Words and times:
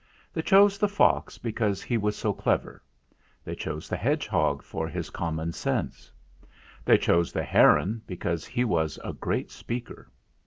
They 0.33 0.41
chose 0.41 0.79
the 0.79 0.87
fox, 0.87 1.37
because 1.37 1.83
he 1.83 1.95
was 1.95 2.15
so 2.17 2.33
clever. 2.33 2.81
They 3.45 3.53
chose 3.53 3.87
the 3.87 3.97
hedgehog 3.97 4.63
for 4.63 4.87
his 4.87 5.11
common 5.11 5.51
sense. 5.53 6.11
They 6.83 6.97
chose 6.97 7.31
the 7.31 7.43
heron, 7.43 8.01
because 8.07 8.47
he 8.47 8.65
was 8.65 8.97
a 9.03 9.13
great 9.13 9.51
speaker. 9.51 10.09